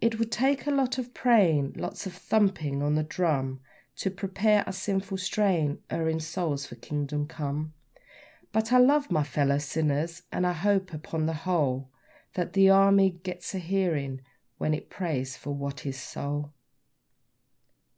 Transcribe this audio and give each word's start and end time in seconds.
It 0.00 0.18
would 0.18 0.32
take 0.32 0.66
a 0.66 0.72
lot 0.72 0.98
of 0.98 1.14
praying 1.14 1.74
lots 1.74 2.06
of 2.06 2.12
thumping 2.12 2.82
on 2.82 2.96
the 2.96 3.04
drum 3.04 3.60
To 3.98 4.10
prepare 4.10 4.64
our 4.66 4.72
sinful, 4.72 5.16
straying, 5.18 5.80
erring 5.88 6.18
souls 6.18 6.66
for 6.66 6.74
Kingdom 6.74 7.28
Come; 7.28 7.72
But 8.50 8.72
I 8.72 8.78
love 8.78 9.12
my 9.12 9.22
fellow 9.22 9.58
sinners, 9.58 10.22
and 10.32 10.44
I 10.44 10.54
hope, 10.54 10.92
upon 10.92 11.26
the 11.26 11.34
whole, 11.46 11.88
That 12.32 12.54
the 12.54 12.68
Army 12.68 13.10
gets 13.10 13.54
a 13.54 13.60
hearing 13.60 14.22
when 14.58 14.74
it 14.74 14.90
prays 14.90 15.36
for 15.36 15.52
Watty's 15.52 16.02
soul. 16.02 16.52